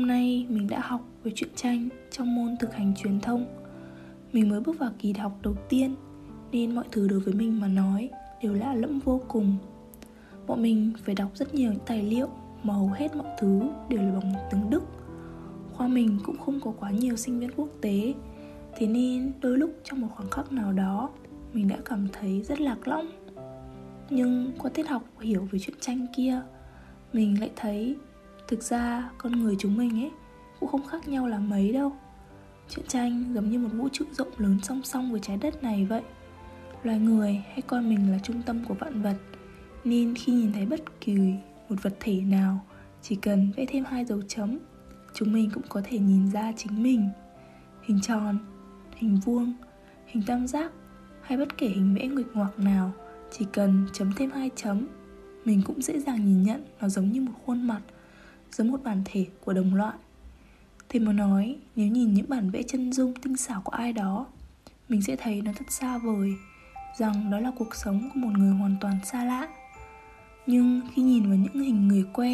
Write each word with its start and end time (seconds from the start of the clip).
Hôm 0.00 0.08
nay 0.08 0.46
mình 0.48 0.66
đã 0.68 0.80
học 0.80 1.00
về 1.24 1.32
truyện 1.34 1.50
tranh 1.56 1.88
trong 2.10 2.34
môn 2.34 2.56
thực 2.56 2.74
hành 2.74 2.94
truyền 2.96 3.20
thông. 3.20 3.46
Mình 4.32 4.48
mới 4.48 4.60
bước 4.60 4.78
vào 4.78 4.90
kỳ 4.98 5.12
học 5.12 5.32
đầu 5.42 5.54
tiên, 5.68 5.94
Nên 6.52 6.74
mọi 6.74 6.84
thứ 6.92 7.08
đối 7.08 7.20
với 7.20 7.34
mình 7.34 7.60
mà 7.60 7.68
nói 7.68 8.10
đều 8.42 8.54
lạ 8.54 8.74
lẫm 8.74 8.98
vô 8.98 9.20
cùng. 9.28 9.56
Bọn 10.46 10.62
mình 10.62 10.92
phải 11.04 11.14
đọc 11.14 11.30
rất 11.34 11.54
nhiều 11.54 11.72
những 11.72 11.82
tài 11.86 12.02
liệu 12.02 12.28
Mà 12.62 12.74
hầu 12.74 12.88
hết 12.88 13.16
mọi 13.16 13.26
thứ 13.40 13.62
đều 13.88 14.02
là 14.02 14.10
bằng 14.20 14.34
tiếng 14.50 14.70
Đức. 14.70 14.82
Khoa 15.72 15.88
mình 15.88 16.18
cũng 16.24 16.38
không 16.38 16.60
có 16.60 16.72
quá 16.80 16.90
nhiều 16.90 17.16
sinh 17.16 17.40
viên 17.40 17.50
quốc 17.56 17.68
tế, 17.80 18.14
Thế 18.76 18.86
nên 18.86 19.32
đôi 19.40 19.58
lúc 19.58 19.70
trong 19.84 20.00
một 20.00 20.08
khoảng 20.16 20.30
khắc 20.30 20.52
nào 20.52 20.72
đó, 20.72 21.10
Mình 21.52 21.68
đã 21.68 21.76
cảm 21.84 22.08
thấy 22.12 22.42
rất 22.42 22.60
lạc 22.60 22.88
lõng. 22.88 23.06
Nhưng 24.10 24.52
qua 24.58 24.70
tiết 24.74 24.88
học 24.88 25.02
hiểu 25.20 25.48
về 25.50 25.58
chuyện 25.58 25.76
tranh 25.80 26.06
kia, 26.16 26.40
Mình 27.12 27.40
lại 27.40 27.50
thấy 27.56 27.96
Thực 28.50 28.62
ra 28.62 29.10
con 29.18 29.32
người 29.32 29.56
chúng 29.58 29.76
mình 29.76 30.02
ấy 30.02 30.10
cũng 30.60 30.68
không 30.68 30.86
khác 30.86 31.08
nhau 31.08 31.26
là 31.26 31.38
mấy 31.38 31.72
đâu. 31.72 31.92
Truyện 32.68 32.86
tranh 32.86 33.24
giống 33.34 33.50
như 33.50 33.58
một 33.58 33.68
vũ 33.72 33.88
trụ 33.92 34.04
rộng 34.12 34.28
lớn 34.38 34.58
song 34.62 34.80
song 34.84 35.12
với 35.12 35.20
trái 35.20 35.36
đất 35.36 35.62
này 35.62 35.84
vậy. 35.84 36.02
Loài 36.82 36.98
người 36.98 37.44
hay 37.48 37.62
con 37.66 37.88
mình 37.88 38.12
là 38.12 38.18
trung 38.22 38.42
tâm 38.46 38.64
của 38.68 38.74
vạn 38.74 39.02
vật 39.02 39.16
Nên 39.84 40.14
khi 40.14 40.32
nhìn 40.32 40.52
thấy 40.52 40.66
bất 40.66 41.00
kỳ 41.00 41.16
một 41.68 41.76
vật 41.82 41.96
thể 42.00 42.20
nào 42.20 42.66
Chỉ 43.02 43.16
cần 43.16 43.52
vẽ 43.56 43.66
thêm 43.68 43.84
hai 43.84 44.04
dấu 44.04 44.22
chấm 44.28 44.58
Chúng 45.14 45.32
mình 45.32 45.50
cũng 45.54 45.64
có 45.68 45.80
thể 45.84 45.98
nhìn 45.98 46.30
ra 46.30 46.52
chính 46.56 46.82
mình. 46.82 47.08
Hình 47.82 48.00
tròn, 48.00 48.38
hình 48.96 49.16
vuông, 49.24 49.52
hình 50.06 50.22
tam 50.26 50.46
giác 50.46 50.72
Hay 51.22 51.38
bất 51.38 51.58
kể 51.58 51.68
hình 51.68 51.94
vẽ 51.94 52.06
nguệch 52.06 52.36
ngoạc 52.36 52.58
nào 52.58 52.92
Chỉ 53.30 53.46
cần 53.52 53.86
chấm 53.92 54.12
thêm 54.16 54.30
hai 54.30 54.50
chấm 54.56 54.86
Mình 55.44 55.62
cũng 55.66 55.82
dễ 55.82 56.00
dàng 56.00 56.24
nhìn 56.26 56.42
nhận 56.42 56.64
nó 56.80 56.88
giống 56.88 57.12
như 57.12 57.20
một 57.20 57.32
khuôn 57.46 57.62
mặt 57.62 57.80
Giống 58.52 58.70
một 58.70 58.82
bản 58.84 59.02
thể 59.04 59.26
của 59.44 59.52
đồng 59.52 59.74
loại. 59.74 59.94
Thì 60.88 60.98
mà 60.98 61.12
nói, 61.12 61.56
nếu 61.76 61.88
nhìn 61.88 62.14
những 62.14 62.28
bản 62.28 62.50
vẽ 62.50 62.62
chân 62.62 62.92
dung 62.92 63.14
tinh 63.14 63.36
xảo 63.36 63.60
của 63.64 63.72
ai 63.72 63.92
đó 63.92 64.26
Mình 64.88 65.02
sẽ 65.02 65.16
thấy 65.16 65.42
nó 65.42 65.52
thật 65.56 65.64
xa 65.72 65.98
vời 65.98 66.34
Rằng 66.98 67.30
đó 67.30 67.40
là 67.40 67.52
cuộc 67.58 67.74
sống 67.74 68.10
của 68.14 68.20
một 68.20 68.30
người 68.38 68.52
hoàn 68.52 68.76
toàn 68.80 68.98
xa 69.04 69.24
lạ. 69.24 69.48
Nhưng 70.46 70.80
khi 70.94 71.02
nhìn 71.02 71.28
vào 71.28 71.38
những 71.38 71.64
hình 71.64 71.88
người 71.88 72.04
que 72.12 72.30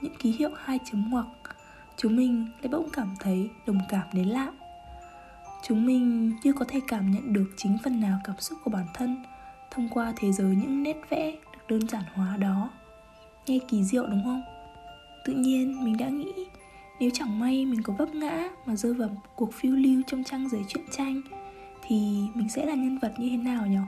Những 0.00 0.16
ký 0.18 0.32
hiệu 0.32 0.50
hai 0.56 0.78
chấm 0.84 1.10
ngoặc 1.10 1.26
Chúng 1.96 2.16
mình 2.16 2.46
lại 2.62 2.68
bỗng 2.68 2.90
cảm 2.92 3.14
thấy 3.20 3.50
đồng 3.66 3.78
cảm 3.88 4.06
đến 4.12 4.28
lạ. 4.28 4.52
Chúng 5.62 5.86
mình 5.86 6.32
như 6.42 6.52
có 6.52 6.64
thể 6.68 6.80
cảm 6.88 7.10
nhận 7.10 7.32
được 7.32 7.50
chính 7.56 7.78
phần 7.84 8.00
nào 8.00 8.18
cảm 8.24 8.36
xúc 8.40 8.58
của 8.64 8.70
bản 8.70 8.86
thân 8.94 9.24
Thông 9.70 9.88
qua 9.88 10.12
thế 10.16 10.32
giới 10.32 10.56
những 10.56 10.82
nét 10.82 10.96
vẽ 11.10 11.32
được 11.32 11.60
đơn 11.68 11.88
giản 11.88 12.02
hóa 12.14 12.36
đó. 12.36 12.70
Nghe 13.46 13.58
kỳ 13.68 13.84
diệu 13.84 14.06
đúng 14.06 14.24
không? 14.24 14.53
Tự 15.24 15.32
nhiên 15.32 15.84
mình 15.84 15.96
đã 15.96 16.08
nghĩ 16.08 16.46
nếu 17.00 17.10
chẳng 17.14 17.38
may 17.38 17.66
mình 17.66 17.82
có 17.82 17.92
vấp 17.92 18.14
ngã 18.14 18.48
mà 18.66 18.76
rơi 18.76 18.94
vào 18.94 19.08
cuộc 19.36 19.52
phiêu 19.54 19.76
lưu 19.76 20.02
trong 20.06 20.24
trang 20.24 20.48
giấy 20.48 20.64
truyện 20.68 20.84
tranh, 20.90 21.20
Thì 21.82 22.26
mình 22.34 22.48
sẽ 22.48 22.66
là 22.66 22.74
nhân 22.74 22.98
vật 22.98 23.14
như 23.18 23.28
thế 23.30 23.36
nào 23.36 23.66
nhỉ? 23.66 23.78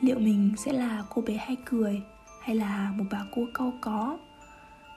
Liệu 0.00 0.18
mình 0.18 0.54
sẽ 0.56 0.72
là 0.72 1.04
cô 1.10 1.22
bé 1.22 1.34
hay 1.34 1.56
cười, 1.64 2.02
hay 2.42 2.56
là 2.56 2.92
một 2.96 3.04
bà 3.10 3.24
cô 3.34 3.46
cau 3.54 3.72
có? 3.80 4.18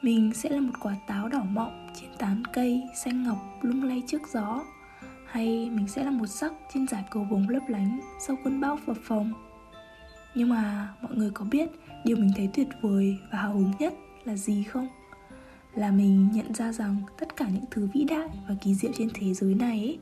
Mình 0.01 0.31
sẽ 0.33 0.49
là 0.49 0.59
một 0.59 0.73
quả 0.79 0.95
táo 1.07 1.29
đỏ 1.29 1.43
mọng 1.53 1.87
trên 2.01 2.09
tán 2.17 2.43
cây 2.53 2.83
xanh 2.95 3.23
ngọc 3.23 3.37
lung 3.61 3.83
lay 3.83 4.03
trước 4.07 4.21
gió, 4.33 4.63
Hay 5.25 5.69
mình 5.73 5.87
sẽ 5.87 6.03
là 6.03 6.11
một 6.11 6.27
sắc 6.27 6.53
trên 6.73 6.87
giải 6.87 7.03
cầu 7.11 7.27
bồng 7.31 7.49
lấp 7.49 7.63
lánh 7.67 7.99
sau 8.27 8.35
cơn 8.43 8.61
bão 8.61 8.77
phập 8.85 8.97
phồng 9.03 9.33
Nhưng 10.35 10.49
mà 10.49 10.93
mọi 11.01 11.15
người 11.15 11.31
có 11.33 11.45
biết 11.51 11.69
điều 12.05 12.17
mình 12.17 12.31
thấy 12.35 12.49
tuyệt 12.53 12.67
vời 12.81 13.17
và 13.31 13.37
hào 13.37 13.53
hứng 13.53 13.71
nhất 13.79 13.93
là 14.25 14.35
gì 14.35 14.63
không? 14.63 14.87
Là 15.77 15.91
mình 15.91 16.29
nhận 16.33 16.53
ra 16.53 16.71
rằng 16.71 17.01
tất 17.19 17.35
cả 17.35 17.49
những 17.49 17.65
thứ 17.71 17.87
vĩ 17.93 18.03
đại 18.03 18.29
và 18.47 18.55
kỳ 18.61 18.73
diệu 18.73 18.91
trên 18.97 19.09
thế 19.13 19.33
giới 19.33 19.55
này 19.55 19.79
ấy, 19.79 19.97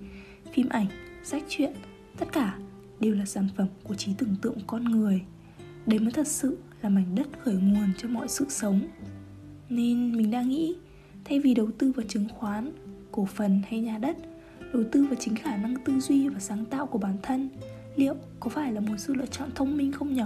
phim 0.53 0.69
ảnh 0.69 0.87
sách 1.23 1.43
truyện 1.47 1.73
tất 2.17 2.25
cả 2.31 2.57
đều 2.99 3.15
là 3.15 3.25
sản 3.25 3.47
phẩm 3.57 3.67
của 3.83 3.95
trí 3.95 4.13
tưởng 4.17 4.35
tượng 4.41 4.57
con 4.67 4.83
người. 4.83 5.21
Đấy 5.85 5.99
mới 5.99 6.11
thật 6.11 6.27
sự 6.27 6.57
là 6.81 6.89
mảnh 6.89 7.15
đất 7.15 7.27
khởi 7.43 7.55
nguồn 7.55 7.89
cho 7.97 8.09
mọi 8.09 8.27
sự 8.27 8.45
sống. 8.49 8.81
Nên 9.69 10.17
mình 10.17 10.31
đang 10.31 10.49
nghĩ 10.49 10.75
thay 11.25 11.39
vì 11.39 11.53
đầu 11.53 11.69
tư 11.77 11.91
vào 11.95 12.05
chứng 12.07 12.27
khoán 12.29 12.71
cổ 13.11 13.25
phần 13.25 13.61
hay 13.69 13.79
nhà 13.79 13.97
đất 13.97 14.17
đầu 14.73 14.83
tư 14.91 15.05
vào 15.05 15.15
chính 15.19 15.35
khả 15.35 15.57
năng 15.57 15.75
tư 15.85 15.99
duy 15.99 16.29
và 16.29 16.39
sáng 16.39 16.65
tạo 16.65 16.85
của 16.85 16.97
bản 16.97 17.17
thân 17.23 17.49
liệu 17.95 18.15
có 18.39 18.49
phải 18.49 18.73
là 18.73 18.81
một 18.81 18.95
sự 18.97 19.13
lựa 19.13 19.25
chọn 19.25 19.49
thông 19.55 19.77
minh 19.77 19.91
không 19.91 20.13
nhỉ 20.13 20.23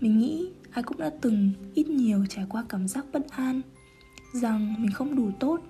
mình 0.00 0.18
nghĩ 0.18 0.48
ai 0.70 0.82
cũng 0.82 0.98
đã 0.98 1.10
từng 1.20 1.50
ít 1.74 1.88
nhiều 1.88 2.26
trải 2.28 2.46
qua 2.48 2.64
cảm 2.68 2.88
giác 2.88 3.06
bất 3.12 3.30
an 3.30 3.60
rằng 4.32 4.74
mình 4.78 4.90
không 4.92 5.16
đủ 5.16 5.30
tốt, 5.40 5.60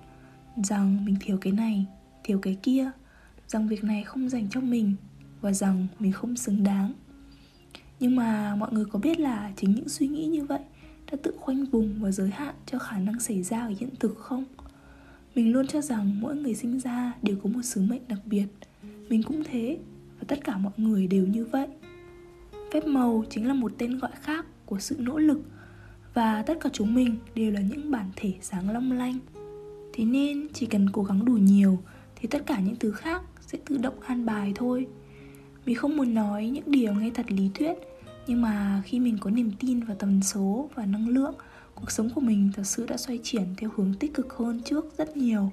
rằng 0.63 1.05
mình 1.05 1.15
thiếu 1.19 1.37
cái 1.41 1.53
này, 1.53 1.85
thiếu 2.23 2.39
cái 2.41 2.57
kia, 2.63 2.91
rằng 3.47 3.67
việc 3.67 3.83
này 3.83 4.03
không 4.03 4.29
dành 4.29 4.47
cho 4.49 4.61
mình 4.61 4.95
và 5.41 5.53
rằng 5.53 5.87
mình 5.99 6.11
không 6.11 6.35
xứng 6.35 6.63
đáng. 6.63 6.93
Nhưng 7.99 8.15
mà 8.15 8.55
mọi 8.55 8.71
người 8.71 8.85
có 8.85 8.99
biết 8.99 9.19
là 9.19 9.51
chính 9.55 9.75
những 9.75 9.89
suy 9.89 10.07
nghĩ 10.07 10.25
như 10.25 10.45
vậy 10.45 10.59
đã 11.11 11.17
tự 11.23 11.33
khoanh 11.39 11.65
vùng 11.65 12.01
và 12.01 12.11
giới 12.11 12.29
hạn 12.29 12.55
cho 12.65 12.79
khả 12.79 12.99
năng 12.99 13.19
xảy 13.19 13.43
ra 13.43 13.61
ở 13.61 13.73
hiện 13.79 13.89
thực 13.99 14.17
không? 14.19 14.45
Mình 15.35 15.53
luôn 15.53 15.67
cho 15.67 15.81
rằng 15.81 16.21
mỗi 16.21 16.35
người 16.35 16.55
sinh 16.55 16.79
ra 16.79 17.13
đều 17.21 17.35
có 17.43 17.49
một 17.49 17.61
sứ 17.63 17.81
mệnh 17.81 18.01
đặc 18.07 18.19
biệt. 18.25 18.45
Mình 19.09 19.23
cũng 19.23 19.43
thế 19.43 19.77
và 20.19 20.25
tất 20.27 20.43
cả 20.43 20.57
mọi 20.57 20.73
người 20.77 21.07
đều 21.07 21.27
như 21.27 21.45
vậy. 21.45 21.67
Phép 22.73 22.85
màu 22.85 23.23
chính 23.29 23.47
là 23.47 23.53
một 23.53 23.71
tên 23.77 23.99
gọi 23.99 24.11
khác 24.21 24.45
của 24.65 24.79
sự 24.79 24.95
nỗ 24.99 25.17
lực 25.17 25.41
và 26.13 26.41
tất 26.41 26.57
cả 26.61 26.69
chúng 26.73 26.93
mình 26.93 27.15
đều 27.35 27.51
là 27.51 27.61
những 27.61 27.91
bản 27.91 28.09
thể 28.15 28.33
sáng 28.41 28.69
long 28.69 28.91
lanh. 28.91 29.19
Thế 29.93 30.05
nên 30.05 30.47
chỉ 30.53 30.65
cần 30.65 30.89
cố 30.89 31.03
gắng 31.03 31.25
đủ 31.25 31.33
nhiều 31.33 31.79
thì 32.15 32.27
tất 32.27 32.45
cả 32.45 32.59
những 32.59 32.75
thứ 32.75 32.91
khác 32.91 33.21
sẽ 33.47 33.57
tự 33.65 33.77
động 33.77 33.99
an 33.99 34.25
bài 34.25 34.51
thôi. 34.55 34.87
Mình 35.65 35.75
không 35.75 35.97
muốn 35.97 36.13
nói 36.13 36.47
những 36.47 36.71
điều 36.71 36.93
nghe 36.93 37.09
thật 37.09 37.31
lý 37.31 37.49
thuyết, 37.53 37.73
nhưng 38.27 38.41
mà 38.41 38.81
khi 38.85 38.99
mình 38.99 39.17
có 39.21 39.29
niềm 39.29 39.51
tin 39.59 39.79
vào 39.79 39.95
tần 39.95 40.21
số 40.21 40.69
và 40.75 40.85
năng 40.85 41.07
lượng, 41.07 41.35
cuộc 41.75 41.91
sống 41.91 42.09
của 42.09 42.21
mình 42.21 42.49
thật 42.55 42.63
sự 42.63 42.85
đã 42.85 42.97
xoay 42.97 43.19
chuyển 43.23 43.45
theo 43.57 43.69
hướng 43.75 43.93
tích 43.99 44.13
cực 44.13 44.33
hơn 44.33 44.61
trước 44.65 44.97
rất 44.97 45.17
nhiều. 45.17 45.51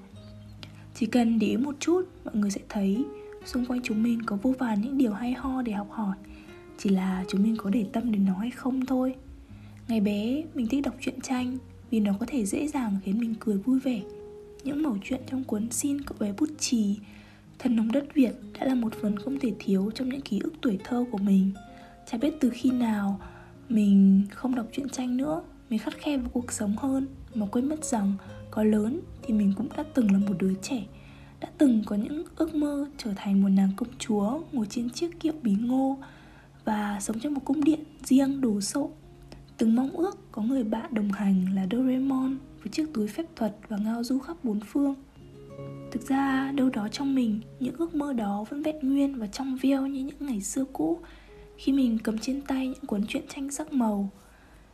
Chỉ 0.95 1.05
cần 1.05 1.39
để 1.39 1.47
ý 1.47 1.57
một 1.57 1.75
chút, 1.79 2.01
mọi 2.25 2.35
người 2.35 2.51
sẽ 2.51 2.61
thấy 2.69 3.05
xung 3.45 3.65
quanh 3.65 3.81
chúng 3.83 4.03
mình 4.03 4.21
có 4.25 4.37
vô 4.41 4.53
vàn 4.59 4.81
những 4.81 4.97
điều 4.97 5.13
hay 5.13 5.33
ho 5.33 5.61
để 5.61 5.71
học 5.71 5.87
hỏi. 5.91 6.15
Chỉ 6.77 6.89
là 6.89 7.25
chúng 7.27 7.43
mình 7.43 7.55
có 7.57 7.69
để 7.69 7.85
tâm 7.93 8.11
đến 8.11 8.25
nó 8.25 8.33
hay 8.33 8.51
không 8.51 8.85
thôi. 8.85 9.15
Ngày 9.91 10.01
bé, 10.01 10.43
mình 10.53 10.67
thích 10.67 10.81
đọc 10.83 10.95
truyện 11.01 11.21
tranh 11.21 11.57
vì 11.89 11.99
nó 11.99 12.13
có 12.19 12.25
thể 12.29 12.45
dễ 12.45 12.67
dàng 12.67 12.97
khiến 13.03 13.19
mình 13.19 13.35
cười 13.39 13.57
vui 13.57 13.79
vẻ. 13.79 14.01
Những 14.63 14.83
mẩu 14.83 14.97
chuyện 15.03 15.21
trong 15.29 15.43
cuốn 15.43 15.71
Xin 15.71 16.01
cậu 16.01 16.17
bé 16.19 16.33
bút 16.39 16.49
chì, 16.59 16.99
Thần 17.59 17.75
nông 17.75 17.91
đất 17.91 18.13
Việt 18.13 18.31
đã 18.59 18.65
là 18.65 18.75
một 18.75 18.93
phần 19.01 19.19
không 19.19 19.39
thể 19.39 19.53
thiếu 19.59 19.91
trong 19.95 20.09
những 20.09 20.21
ký 20.21 20.39
ức 20.39 20.53
tuổi 20.61 20.79
thơ 20.83 21.05
của 21.11 21.17
mình. 21.17 21.51
Chả 22.11 22.17
biết 22.17 22.33
từ 22.39 22.49
khi 22.53 22.71
nào 22.71 23.21
mình 23.69 24.21
không 24.31 24.55
đọc 24.55 24.65
truyện 24.71 24.89
tranh 24.89 25.17
nữa, 25.17 25.41
mình 25.69 25.79
khắt 25.79 25.97
khe 25.97 26.17
vào 26.17 26.29
cuộc 26.33 26.51
sống 26.51 26.75
hơn 26.77 27.07
mà 27.35 27.45
quên 27.45 27.69
mất 27.69 27.85
rằng 27.85 28.13
có 28.51 28.63
lớn 28.63 28.99
thì 29.21 29.33
mình 29.33 29.53
cũng 29.57 29.67
đã 29.77 29.83
từng 29.93 30.11
là 30.11 30.17
một 30.17 30.35
đứa 30.39 30.53
trẻ 30.61 30.83
đã 31.39 31.49
từng 31.57 31.83
có 31.85 31.95
những 31.95 32.23
ước 32.35 32.55
mơ 32.55 32.85
trở 32.97 33.13
thành 33.15 33.41
một 33.41 33.49
nàng 33.49 33.71
công 33.75 33.89
chúa 33.99 34.41
ngồi 34.51 34.65
trên 34.69 34.89
chiếc 34.89 35.19
kiệu 35.19 35.33
bí 35.41 35.55
ngô 35.59 35.97
và 36.65 36.97
sống 37.01 37.19
trong 37.19 37.33
một 37.33 37.41
cung 37.45 37.63
điện 37.63 37.83
riêng 38.03 38.41
đồ 38.41 38.61
sộ 38.61 38.91
Từng 39.57 39.75
mong 39.75 39.89
ước 39.89 40.31
có 40.31 40.41
người 40.41 40.63
bạn 40.63 40.93
đồng 40.93 41.11
hành 41.11 41.45
là 41.55 41.67
Doraemon 41.71 42.37
với 42.59 42.69
chiếc 42.71 42.93
túi 42.93 43.07
phép 43.07 43.25
thuật 43.35 43.55
và 43.67 43.77
ngao 43.77 44.03
du 44.03 44.19
khắp 44.19 44.37
bốn 44.43 44.59
phương. 44.59 44.95
Thực 45.91 46.07
ra 46.07 46.51
đâu 46.55 46.69
đó 46.69 46.87
trong 46.91 47.15
mình 47.15 47.39
Những 47.59 47.75
ước 47.77 47.95
mơ 47.95 48.13
đó 48.13 48.45
vẫn 48.49 48.63
vẹn 48.63 48.75
nguyên 48.81 49.15
và 49.15 49.27
trong 49.27 49.57
veo 49.61 49.87
như 49.87 50.03
những 50.03 50.15
ngày 50.19 50.41
xưa 50.41 50.65
cũ 50.73 50.99
Khi 51.57 51.71
mình 51.71 51.97
cầm 52.03 52.17
trên 52.17 52.41
tay 52.41 52.67
những 52.67 52.85
cuốn 52.85 53.05
truyện 53.07 53.23
tranh 53.29 53.51
sắc 53.51 53.73
màu 53.73 54.09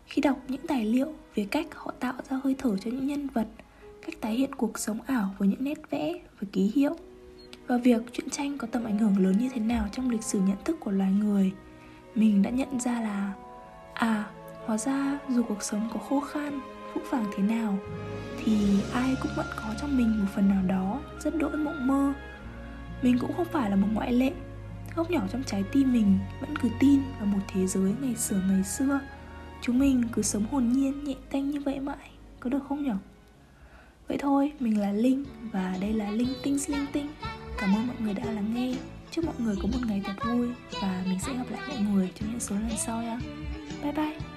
Khi 0.06 0.22
đọc 0.22 0.38
những 0.48 0.68
tài 0.68 0.86
liệu 0.86 1.14
về 1.36 1.48
cách 1.52 1.68
họ 1.76 1.94
tạo 2.00 2.14
ra 2.30 2.40
hơi 2.44 2.56
thở 2.58 2.78
cho 2.78 2.92
những 2.92 3.08
nhân 3.08 3.28
vật 3.28 3.48
Cách 4.06 4.16
tái 4.22 4.36
hiện 4.36 4.56
cuộc 4.56 4.80
sống 4.80 5.02
ảo 5.02 5.36
với 5.38 5.48
những 5.48 5.64
nét 5.64 5.90
vẽ 5.90 6.14
và 6.40 6.48
ký 6.52 6.72
hiệu 6.76 6.96
Và 7.68 7.78
việc 7.78 8.02
truyện 8.12 8.30
tranh 8.30 8.58
có 8.58 8.68
tầm 8.72 8.84
ảnh 8.84 8.98
hưởng 8.98 9.18
lớn 9.18 9.38
như 9.38 9.50
thế 9.54 9.60
nào 9.60 9.88
trong 9.92 10.10
lịch 10.10 10.24
sử 10.24 10.40
nhận 10.40 10.58
thức 10.66 10.78
của 10.80 10.92
loài 10.92 11.12
người 11.12 11.52
Mình 12.16 12.42
đã 12.42 12.50
nhận 12.50 12.80
ra 12.80 13.02
là 13.02 13.34
À, 13.94 14.30
hóa 14.68 14.78
ra 14.78 15.20
dù 15.30 15.44
cuộc 15.44 15.64
sống 15.64 15.90
có 15.94 16.00
khô 16.00 16.20
khan, 16.20 16.60
phũ 16.94 17.02
phàng 17.10 17.26
thế 17.36 17.44
nào 17.44 17.78
thì 18.44 18.82
ai 18.94 19.16
cũng 19.22 19.32
vẫn 19.36 19.46
có 19.56 19.74
trong 19.82 19.98
mình 19.98 20.20
một 20.20 20.26
phần 20.36 20.50
nào 20.50 20.64
đó 20.68 21.02
rất 21.20 21.36
đỗi 21.36 21.58
mộng 21.58 21.88
mơ. 21.88 22.14
Mình 23.02 23.18
cũng 23.20 23.34
không 23.38 23.48
phải 23.52 23.70
là 23.70 23.76
một 23.76 23.88
ngoại 23.94 24.14
lệ. 24.14 24.32
Góc 24.96 25.12
nhỏ 25.12 25.22
trong 25.32 25.44
trái 25.44 25.64
tim 25.72 25.94
mình 25.94 26.20
vẫn 26.42 26.56
cứ 26.62 26.70
tin 26.80 27.00
vào 27.18 27.26
một 27.26 27.40
thế 27.48 27.68
giới 27.68 27.94
ngày 28.02 28.16
xưa 28.16 28.42
ngày 28.50 28.64
xưa. 28.64 29.00
Chúng 29.62 29.80
mình 29.80 30.04
cứ 30.14 30.22
sống 30.22 30.46
hồn 30.52 30.72
nhiên 30.72 31.04
nhẹ 31.04 31.16
tênh 31.30 31.52
như 31.52 31.60
vậy 31.60 31.80
mãi 31.80 32.10
có 32.40 32.50
được 32.50 32.60
không 32.70 32.84
nhỉ 32.84 32.92
vậy 34.08 34.18
thôi 34.18 34.52
mình 34.60 34.80
là 34.80 34.92
linh 34.92 35.26
và 35.52 35.78
đây 35.82 35.94
là 35.94 36.12
linh 36.12 36.34
tinh 36.44 36.58
linh 36.68 36.86
tinh. 36.94 37.08
Cảm 37.58 37.76
ơn 37.76 37.88
mọi 37.88 37.96
người 38.00 38.14
đã 38.14 38.32
lắng 38.32 38.54
nghe. 38.54 38.76
Chúc 39.12 39.26
mọi 39.26 39.36
người 39.40 39.56
có 39.62 39.68
một 39.68 39.80
ngày 39.88 40.02
thật 40.06 40.14
vui 40.28 40.48
và 40.82 41.04
mình 41.06 41.20
sẽ 41.20 41.34
gặp 41.34 41.46
lại 41.52 41.62
mọi 41.68 41.80
người 41.94 42.12
trong 42.20 42.30
những 42.30 42.40
số 42.40 42.56
lần 42.56 42.78
sau 42.86 43.04
nha. 43.04 43.20
Bye 43.84 43.92
bye. 43.92 44.37